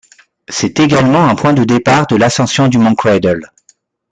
[0.49, 3.51] C'est également un point de départ de l'ascension du Mont Cradle.